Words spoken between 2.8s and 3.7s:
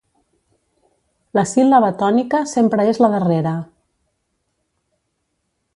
és la darrera.